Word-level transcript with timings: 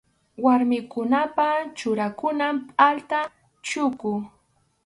Warmikunapa 0.43 1.47
churakunan 1.77 2.55
pʼalta 2.67 3.19
chuku. 3.65 4.11